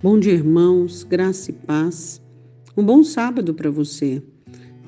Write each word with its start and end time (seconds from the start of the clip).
Bom 0.00 0.16
dia, 0.16 0.34
irmãos, 0.34 1.02
graça 1.02 1.50
e 1.50 1.52
paz. 1.52 2.22
Um 2.76 2.84
bom 2.84 3.02
sábado 3.02 3.52
para 3.52 3.68
você. 3.68 4.22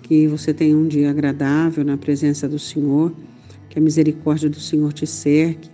Que 0.03 0.29
você 0.29 0.55
tenha 0.55 0.77
um 0.77 0.87
dia 0.87 1.11
agradável 1.11 1.85
na 1.85 1.97
presença 1.97 2.49
do 2.49 2.61
Senhor, 2.61 3.13
que 3.69 3.77
a 3.77 3.83
misericórdia 3.83 4.49
do 4.49 4.61
Senhor 4.61 4.93
te 4.93 5.09
cerque 5.09 5.69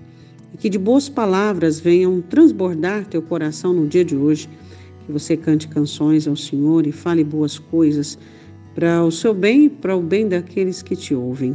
e 0.55 0.57
que 0.57 0.71
de 0.71 0.79
boas 0.79 1.11
palavras 1.11 1.79
venham 1.79 2.23
transbordar 2.23 3.07
teu 3.09 3.21
coração 3.21 3.75
no 3.75 3.87
dia 3.87 4.03
de 4.03 4.17
hoje. 4.17 4.49
Que 5.05 5.13
você 5.13 5.37
cante 5.37 5.69
canções 5.69 6.27
ao 6.27 6.35
Senhor 6.35 6.87
e 6.87 6.91
fale 6.91 7.23
boas 7.23 7.59
coisas 7.59 8.19
para 8.75 9.05
o 9.05 9.11
seu 9.11 9.35
bem 9.35 9.67
e 9.67 9.69
para 9.69 9.95
o 9.95 10.01
bem 10.01 10.27
daqueles 10.27 10.81
que 10.81 10.97
te 10.97 11.15
ouvem. 11.15 11.55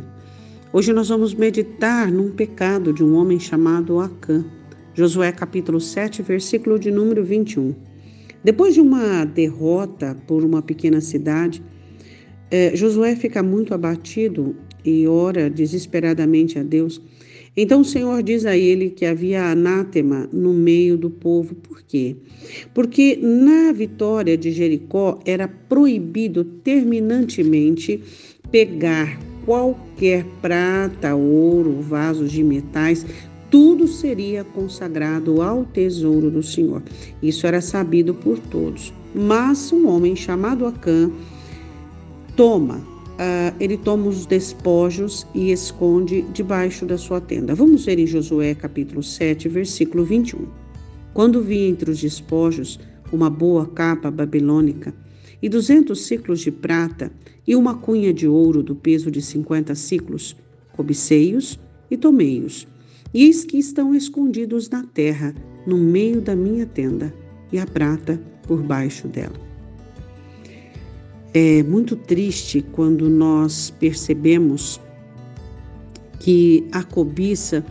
Hoje 0.72 0.94
nós 0.94 1.10
vamos 1.10 1.34
meditar 1.34 2.12
num 2.12 2.30
pecado 2.30 2.94
de 2.94 3.04
um 3.04 3.16
homem 3.16 3.40
chamado 3.40 4.00
Acã. 4.00 4.46
Josué 4.94 5.32
capítulo 5.32 5.80
7, 5.80 6.22
versículo 6.22 6.78
de 6.78 6.92
número 6.92 7.24
21. 7.24 7.74
Depois 8.44 8.74
de 8.74 8.82
uma 8.82 9.24
derrota 9.24 10.18
por 10.28 10.44
uma 10.44 10.62
pequena 10.62 11.00
cidade, 11.00 11.64
eh, 12.50 12.76
Josué 12.76 13.16
fica 13.16 13.42
muito 13.42 13.74
abatido 13.74 14.56
e 14.84 15.08
ora 15.08 15.50
desesperadamente 15.50 16.60
a 16.60 16.64
Deus. 16.64 17.02
Então 17.56 17.82
o 17.82 17.86
Senhor 17.86 18.22
diz 18.22 18.46
a 18.46 18.58
ele 18.58 18.90
que 18.90 19.06
havia 19.06 19.46
anátema 19.46 20.28
no 20.32 20.54
meio 20.54 20.98
do 20.98 21.10
povo. 21.10 21.56
Por 21.56 21.82
quê? 21.84 22.18
Porque 22.74 23.18
na 23.22 23.72
vitória 23.72 24.38
de 24.38 24.52
Jericó 24.52 25.20
era 25.26 25.48
proibido 25.48 26.44
terminantemente 26.44 28.02
pegar 28.52 29.20
qualquer 29.46 30.26
prata, 30.42 31.16
ouro, 31.16 31.82
vasos 31.82 32.32
de 32.32 32.44
metais, 32.44 33.06
tudo 33.52 33.86
seria 33.86 34.46
consagrado 34.46 35.42
ao 35.42 35.66
tesouro 35.66 36.32
do 36.32 36.42
Senhor. 36.42 36.82
Isso 37.22 37.46
era 37.46 37.60
sabido 37.60 38.14
por 38.14 38.40
todos. 38.40 38.94
Mas 39.14 39.74
um 39.74 39.90
homem 39.90 40.16
chamado 40.16 40.66
Acã 40.66 41.12
toma, 42.38 42.78
uh, 42.78 43.56
ele 43.60 43.78
toma 43.78 44.08
os 44.08 44.26
despojos 44.26 45.28
e 45.36 45.52
esconde 45.52 46.22
debaixo 46.34 46.86
da 46.86 46.98
sua 46.98 47.20
tenda. 47.20 47.54
Vamos 47.54 47.84
ver 47.84 48.00
em 48.00 48.08
Josué 48.08 48.56
capítulo 48.56 49.04
7, 49.04 49.50
versículo 49.50 50.06
21. 50.06 50.48
Quando 51.14 51.42
vi 51.42 51.66
entre 51.66 51.92
os 51.92 52.00
despojos 52.00 52.80
uma 53.12 53.30
boa 53.30 53.66
capa 53.66 54.10
babilônica 54.10 54.94
e 55.42 55.50
duzentos 55.50 56.06
ciclos 56.06 56.40
de 56.40 56.52
prata 56.52 57.12
e 57.46 57.54
uma 57.54 57.76
cunha 57.76 58.14
de 58.14 58.30
ouro 58.30 58.64
do 58.64 58.76
peso 58.76 59.12
de 59.12 59.22
cinquenta 59.22 59.76
ciclos, 59.76 60.38
cobicei-os 60.72 61.60
e 61.90 61.98
tomei-os 61.98 62.66
eis 63.14 63.44
que 63.44 63.58
estão 63.58 63.94
escondidos 63.94 64.70
na 64.70 64.84
terra, 64.84 65.34
no 65.66 65.78
meio 65.78 66.22
da 66.22 66.36
minha 66.36 66.66
tenda, 66.66 67.14
e 67.52 67.60
a 67.60 67.66
prata 67.66 68.20
por 68.44 68.62
baixo 68.62 69.08
dela. 69.08 69.40
É 71.34 71.64
muito 71.64 71.96
triste 71.96 72.66
quando 72.74 73.10
nós 73.10 73.74
percebemos 73.80 74.80
que 76.20 76.68
a 76.72 76.84
cobiça 76.84 77.66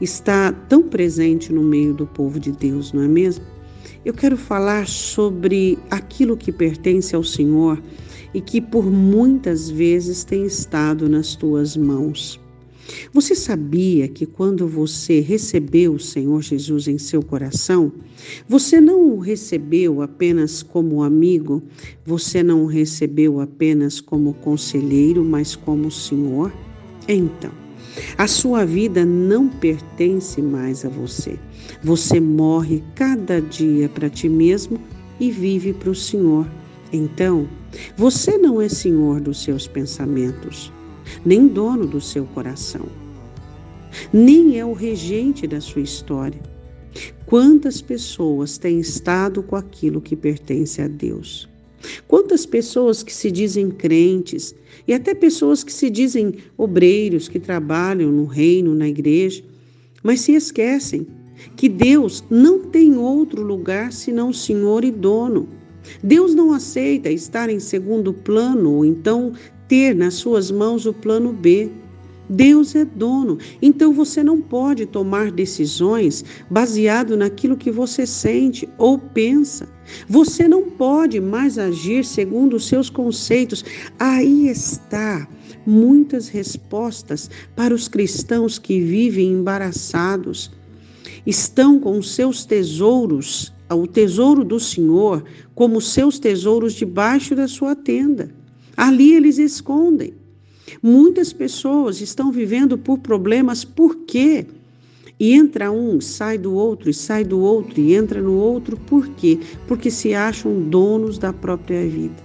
está 0.00 0.52
tão 0.52 0.82
presente 0.82 1.52
no 1.52 1.62
meio 1.62 1.94
do 1.94 2.06
povo 2.06 2.38
de 2.38 2.52
Deus, 2.52 2.92
não 2.92 3.02
é 3.02 3.08
mesmo? 3.08 3.44
Eu 4.04 4.14
quero 4.14 4.36
falar 4.36 4.86
sobre 4.86 5.78
aquilo 5.90 6.36
que 6.36 6.52
pertence 6.52 7.16
ao 7.16 7.24
Senhor 7.24 7.82
e 8.32 8.40
que 8.40 8.60
por 8.60 8.84
muitas 8.84 9.68
vezes 9.68 10.22
tem 10.22 10.44
estado 10.44 11.08
nas 11.08 11.34
tuas 11.34 11.76
mãos. 11.76 12.40
Você 13.12 13.34
sabia 13.34 14.08
que 14.08 14.26
quando 14.26 14.66
você 14.66 15.20
recebeu 15.20 15.94
o 15.94 16.00
Senhor 16.00 16.42
Jesus 16.42 16.86
em 16.88 16.98
seu 16.98 17.22
coração, 17.22 17.92
você 18.48 18.80
não 18.80 19.12
o 19.12 19.18
recebeu 19.18 20.02
apenas 20.02 20.62
como 20.62 21.02
amigo, 21.02 21.62
você 22.04 22.42
não 22.42 22.64
o 22.64 22.66
recebeu 22.66 23.40
apenas 23.40 24.00
como 24.00 24.34
conselheiro, 24.34 25.24
mas 25.24 25.56
como 25.56 25.90
Senhor? 25.90 26.52
Então, 27.08 27.52
a 28.18 28.26
sua 28.26 28.64
vida 28.64 29.04
não 29.04 29.48
pertence 29.48 30.42
mais 30.42 30.84
a 30.84 30.88
você. 30.88 31.38
Você 31.82 32.20
morre 32.20 32.82
cada 32.94 33.40
dia 33.40 33.88
para 33.88 34.10
ti 34.10 34.28
mesmo 34.28 34.78
e 35.18 35.30
vive 35.30 35.72
para 35.72 35.90
o 35.90 35.94
Senhor. 35.94 36.46
Então, 36.92 37.48
você 37.96 38.38
não 38.38 38.60
é 38.60 38.68
senhor 38.68 39.20
dos 39.20 39.42
seus 39.42 39.66
pensamentos 39.66 40.72
nem 41.24 41.46
dono 41.46 41.86
do 41.86 42.00
seu 42.00 42.24
coração, 42.26 42.86
nem 44.12 44.58
é 44.58 44.64
o 44.64 44.72
regente 44.72 45.46
da 45.46 45.60
sua 45.60 45.82
história. 45.82 46.40
Quantas 47.26 47.82
pessoas 47.82 48.56
têm 48.56 48.80
estado 48.80 49.42
com 49.42 49.56
aquilo 49.56 50.00
que 50.00 50.16
pertence 50.16 50.80
a 50.80 50.88
Deus? 50.88 51.48
Quantas 52.08 52.46
pessoas 52.46 53.02
que 53.02 53.12
se 53.12 53.30
dizem 53.30 53.70
crentes 53.70 54.54
e 54.86 54.94
até 54.94 55.14
pessoas 55.14 55.62
que 55.62 55.72
se 55.72 55.90
dizem 55.90 56.34
obreiros 56.56 57.28
que 57.28 57.38
trabalham 57.38 58.10
no 58.10 58.24
reino, 58.24 58.74
na 58.74 58.88
igreja, 58.88 59.42
mas 60.02 60.20
se 60.20 60.32
esquecem 60.32 61.06
que 61.54 61.68
Deus 61.68 62.24
não 62.30 62.60
tem 62.60 62.96
outro 62.96 63.42
lugar 63.42 63.92
senão 63.92 64.32
Senhor 64.32 64.84
e 64.84 64.90
dono. 64.90 65.48
Deus 66.02 66.34
não 66.34 66.52
aceita 66.52 67.10
estar 67.10 67.48
em 67.48 67.60
segundo 67.60 68.12
plano 68.12 68.72
ou 68.72 68.84
então 68.84 69.32
ter 69.68 69.94
nas 69.94 70.14
suas 70.14 70.50
mãos 70.50 70.86
o 70.86 70.92
plano 70.92 71.32
B. 71.32 71.70
Deus 72.28 72.74
é 72.74 72.84
dono, 72.84 73.38
então 73.62 73.92
você 73.92 74.22
não 74.22 74.40
pode 74.40 74.84
tomar 74.84 75.30
decisões 75.30 76.24
baseado 76.50 77.16
naquilo 77.16 77.56
que 77.56 77.70
você 77.70 78.04
sente 78.04 78.68
ou 78.76 78.98
pensa. 78.98 79.68
Você 80.08 80.48
não 80.48 80.64
pode 80.70 81.20
mais 81.20 81.56
agir 81.56 82.04
segundo 82.04 82.56
os 82.56 82.66
seus 82.66 82.90
conceitos. 82.90 83.64
Aí 83.98 84.48
está 84.48 85.28
muitas 85.64 86.28
respostas 86.28 87.30
para 87.54 87.72
os 87.72 87.86
cristãos 87.86 88.58
que 88.58 88.80
vivem 88.80 89.32
embaraçados. 89.32 90.50
Estão 91.24 91.78
com 91.78 92.02
seus 92.02 92.44
tesouros, 92.44 93.52
o 93.70 93.86
tesouro 93.86 94.44
do 94.44 94.58
Senhor, 94.58 95.24
como 95.54 95.80
seus 95.80 96.18
tesouros 96.18 96.72
debaixo 96.72 97.34
da 97.34 97.46
sua 97.46 97.76
tenda. 97.76 98.34
Ali 98.76 99.14
eles 99.14 99.38
escondem. 99.38 100.12
Muitas 100.82 101.32
pessoas 101.32 102.00
estão 102.00 102.30
vivendo 102.30 102.76
por 102.76 102.98
problemas, 102.98 103.64
por 103.64 103.96
quê? 103.98 104.44
E 105.18 105.32
entra 105.32 105.70
um, 105.70 106.00
sai 106.00 106.36
do 106.36 106.52
outro, 106.52 106.90
e 106.90 106.94
sai 106.94 107.24
do 107.24 107.40
outro, 107.40 107.80
e 107.80 107.94
entra 107.94 108.20
no 108.20 108.34
outro, 108.34 108.76
por 108.76 109.08
quê? 109.08 109.38
Porque 109.66 109.90
se 109.90 110.12
acham 110.12 110.60
donos 110.60 111.16
da 111.16 111.32
própria 111.32 111.88
vida. 111.88 112.22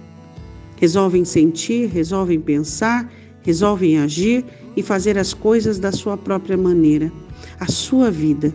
Resolvem 0.76 1.24
sentir, 1.24 1.88
resolvem 1.88 2.40
pensar, 2.40 3.10
resolvem 3.42 3.98
agir 3.98 4.44
e 4.76 4.82
fazer 4.82 5.16
as 5.16 5.32
coisas 5.32 5.78
da 5.78 5.92
sua 5.92 6.18
própria 6.18 6.56
maneira. 6.56 7.10
A 7.58 7.66
sua 7.66 8.10
vida 8.10 8.54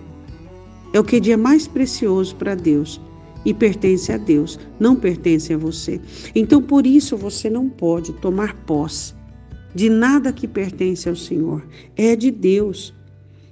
é 0.93 0.99
o 0.99 1.03
que 1.03 1.31
é 1.31 1.37
mais 1.37 1.67
precioso 1.67 2.35
para 2.35 2.53
Deus 2.53 3.01
e 3.47 3.53
pertence 3.53 4.11
a 4.11 4.17
Deus, 4.17 4.59
não 4.77 4.93
pertence 4.93 5.53
a 5.53 5.57
você. 5.57 6.01
Então, 6.35 6.61
por 6.61 6.85
isso, 6.85 7.15
você 7.15 7.49
não 7.49 7.69
pode 7.69 8.11
tomar 8.11 8.53
posse 8.65 9.15
de 9.73 9.89
nada 9.89 10.33
que 10.33 10.45
pertence 10.45 11.07
ao 11.07 11.15
Senhor, 11.15 11.65
é 11.95 12.13
de 12.13 12.29
Deus. 12.29 12.93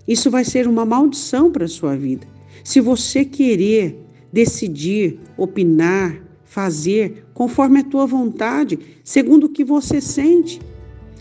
Isso 0.05 0.29
vai 0.29 0.43
ser 0.43 0.67
uma 0.67 0.85
maldição 0.85 1.49
para 1.49 1.63
a 1.63 1.69
sua 1.69 1.95
vida. 1.95 2.27
Se 2.61 2.81
você 2.81 3.23
querer 3.23 3.97
decidir, 4.33 5.17
opinar, 5.37 6.21
fazer 6.43 7.25
conforme 7.33 7.79
a 7.79 7.83
tua 7.83 8.05
vontade, 8.05 8.77
segundo 9.01 9.45
o 9.45 9.49
que 9.49 9.63
você 9.63 10.01
sente, 10.01 10.59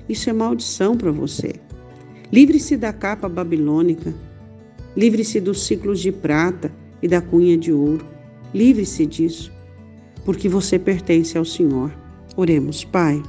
isso 0.08 0.28
é 0.28 0.32
maldição 0.32 0.96
para 0.96 1.12
você. 1.12 1.52
Livre-se 2.32 2.76
da 2.76 2.92
capa 2.92 3.28
babilônica, 3.28 4.12
livre-se 4.96 5.38
dos 5.38 5.64
ciclos 5.64 6.00
de 6.00 6.10
prata 6.10 6.74
e 7.00 7.06
da 7.06 7.20
cunha 7.20 7.56
de 7.56 7.72
ouro. 7.72 8.13
Livre-se 8.54 9.04
disso, 9.04 9.52
porque 10.24 10.48
você 10.48 10.78
pertence 10.78 11.36
ao 11.36 11.44
Senhor. 11.44 11.92
Oremos, 12.36 12.84
Pai. 12.84 13.20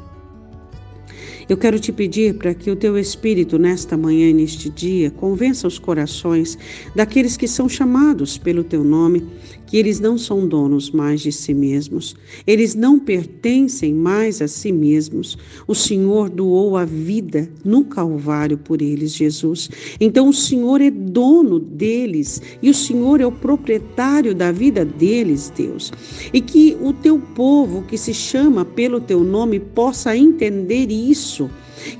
Eu 1.47 1.57
quero 1.57 1.79
te 1.79 1.91
pedir 1.91 2.33
para 2.33 2.55
que 2.55 2.71
o 2.71 2.75
teu 2.75 2.97
Espírito, 2.97 3.59
nesta 3.59 3.95
manhã 3.95 4.29
e 4.29 4.33
neste 4.33 4.67
dia, 4.67 5.11
convença 5.11 5.67
os 5.67 5.77
corações 5.77 6.57
daqueles 6.95 7.37
que 7.37 7.47
são 7.47 7.69
chamados 7.69 8.35
pelo 8.35 8.63
teu 8.63 8.83
nome, 8.83 9.23
que 9.67 9.77
eles 9.77 9.99
não 9.99 10.17
são 10.17 10.47
donos 10.47 10.89
mais 10.89 11.21
de 11.21 11.31
si 11.31 11.53
mesmos, 11.53 12.15
eles 12.47 12.73
não 12.73 12.99
pertencem 12.99 13.93
mais 13.93 14.41
a 14.41 14.47
si 14.47 14.71
mesmos. 14.71 15.37
O 15.67 15.75
Senhor 15.75 16.29
doou 16.29 16.77
a 16.77 16.85
vida 16.85 17.47
no 17.63 17.83
Calvário 17.85 18.57
por 18.57 18.81
eles, 18.81 19.13
Jesus. 19.13 19.69
Então 19.99 20.29
o 20.29 20.33
Senhor 20.33 20.81
é 20.81 20.89
dono 20.89 21.59
deles 21.59 22.41
e 22.61 22.69
o 22.71 22.73
Senhor 22.73 23.21
é 23.21 23.25
o 23.25 23.31
proprietário 23.31 24.33
da 24.33 24.51
vida 24.51 24.83
deles, 24.83 25.51
Deus. 25.55 25.91
E 26.33 26.41
que 26.41 26.77
o 26.81 26.91
teu 26.93 27.19
povo 27.19 27.83
que 27.83 27.97
se 27.97 28.13
chama 28.13 28.65
pelo 28.65 28.99
teu 28.99 29.23
nome 29.23 29.59
possa 29.59 30.15
entender 30.15 30.91
isso 30.91 31.34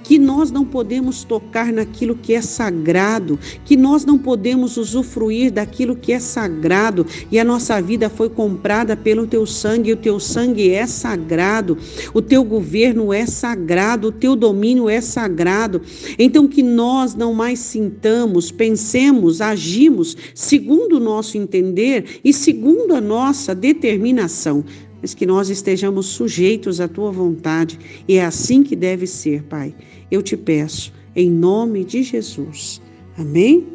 que 0.04 0.18
nós 0.18 0.52
não 0.52 0.66
podemos 0.66 1.24
tocar 1.24 1.72
naquilo 1.72 2.16
que 2.16 2.34
é 2.34 2.42
sagrado, 2.42 3.40
que 3.64 3.76
nós 3.76 4.06
não 4.06 4.18
podemos 4.18 4.78
usufruir 4.78 5.52
daquilo 5.52 5.96
que 5.96 6.12
é 6.12 6.20
sagrado 6.20 7.06
e 7.32 7.40
a 7.40 7.44
nossa 7.44 7.82
vida 7.82 8.10
foi 8.10 8.30
comprada 8.30 8.96
pelo 8.96 9.28
teu 9.28 9.46
sangue, 9.46 9.90
e 9.90 9.94
o 9.94 9.98
teu 9.98 10.20
sangue 10.20 10.72
é 10.72 10.86
sagrado, 10.88 11.78
o 12.14 12.22
teu 12.22 12.44
governo 12.44 13.14
é 13.14 13.26
sagrado, 13.26 14.08
o 14.08 14.12
teu 14.12 14.36
domínio 14.36 14.90
é 14.90 15.02
sagrado. 15.02 15.82
Então 16.18 16.48
que 16.48 16.64
nós 16.64 17.16
não 17.16 17.34
mais 17.34 17.60
sintamos, 17.60 18.52
pensemos, 18.52 19.42
agimos 19.42 20.16
segundo 20.34 20.98
o 20.98 21.00
nosso 21.00 21.38
entender 21.38 22.20
e 22.24 22.34
segundo 22.34 22.96
a 22.96 23.02
nossa 23.02 23.54
determinação 23.54 24.64
mas 25.06 25.13
que 25.13 25.24
nós 25.24 25.52
estejamos 25.52 26.07
sujeitos 26.07 26.81
à 26.81 26.88
tua 26.88 27.12
vontade. 27.12 27.78
E 28.07 28.16
é 28.16 28.25
assim 28.25 28.63
que 28.63 28.75
deve 28.75 29.06
ser, 29.06 29.44
Pai. 29.44 29.72
Eu 30.10 30.24
te 30.24 30.36
peço, 30.36 30.92
em 31.16 31.30
nome 31.30 31.86
de 31.86 32.02
Jesus. 32.02 32.81
Amém? 33.16 33.68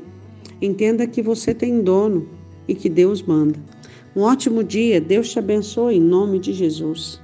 Entenda 0.61 1.07
que 1.07 1.23
você 1.23 1.55
tem 1.55 1.83
dono 1.83 2.29
e 2.67 2.75
que 2.75 2.89
Deus 2.89 3.23
manda. 3.23 3.57
Um 4.17 4.23
ótimo 4.23 4.65
dia, 4.65 5.01
Deus 5.01 5.31
te 5.31 5.39
abençoe 5.39 5.99
em 5.99 6.01
nome 6.01 6.41
de 6.41 6.53
Jesus. 6.53 7.21